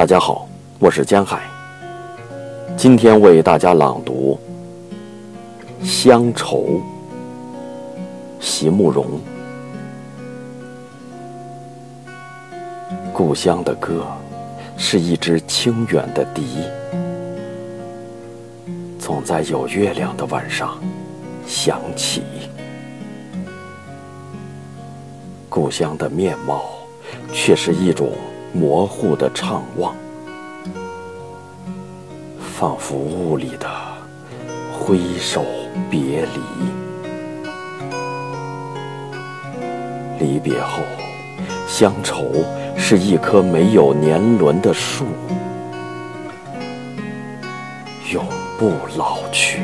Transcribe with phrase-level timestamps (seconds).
[0.00, 1.42] 大家好，我是江海。
[2.74, 4.40] 今天为大家朗读
[5.86, 6.64] 《乡愁》，
[8.40, 9.20] 席慕容。
[13.12, 14.06] 故乡的歌，
[14.78, 16.60] 是一支清远的笛，
[18.98, 20.78] 总在有月亮的晚上
[21.46, 22.22] 响起。
[25.50, 26.64] 故乡的面貌，
[27.34, 28.08] 却是一种
[28.52, 29.94] 模糊的怅望，
[32.38, 33.68] 仿佛雾里的
[34.72, 35.44] 挥手
[35.88, 36.40] 别离。
[40.18, 40.82] 离别后，
[41.66, 42.30] 乡愁
[42.76, 45.06] 是一棵没有年轮的树，
[48.12, 48.26] 永
[48.58, 49.62] 不老去。